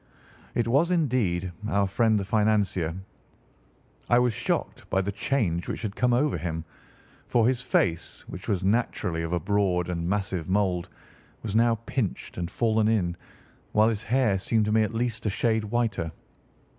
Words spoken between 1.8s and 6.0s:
friend the financier. I was shocked by the change which had